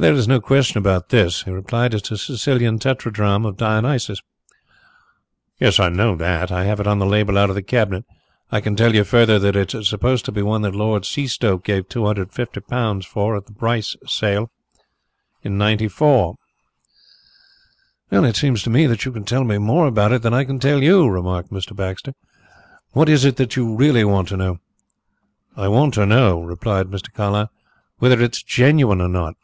[0.00, 1.92] "There is no question about this," he replied.
[1.92, 4.20] "It is a Sicilian tetradrachm of Dionysius."
[5.58, 8.04] "Yes, I know that I have it on the label out of the cabinet.
[8.52, 11.88] I can tell you further that it's supposed to be one that Lord Seastoke gave
[11.88, 14.52] two hundred and fifty pounds for at the Brice sale
[15.42, 16.36] in '94."
[18.12, 20.60] "It seems to me that you can tell me more about it than I can
[20.60, 21.74] tell you," remarked Mr.
[21.74, 22.14] Baxter.
[22.92, 24.60] "What is it that you really want to know?"
[25.56, 27.12] "I want to know," replied Mr.
[27.12, 27.50] Carlyle,
[27.98, 29.34] "whether it is genuine or not."